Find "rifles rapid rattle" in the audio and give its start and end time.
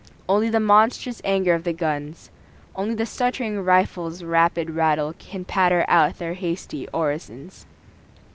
3.59-5.13